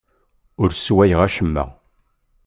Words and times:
Ur 0.61 0.69
sswayeɣ 0.73 1.21
acemma. 1.27 1.65